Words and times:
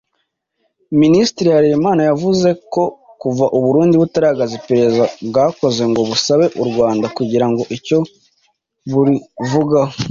Minisitiri 1.01 1.47
Harerimana 1.55 2.01
yavuze 2.09 2.49
ko 2.73 2.83
kuva 3.21 3.45
u 3.57 3.59
Burundi 3.65 3.95
butaragaragaza 4.01 4.53
iperereza 4.59 5.03
bwakoze 5.27 5.81
ngo 5.91 6.01
busabe 6.09 6.45
u 6.61 6.63
Rwanda 6.69 7.05
kugira 7.17 7.45
icyo 7.77 7.97
burivugaho 8.91 9.93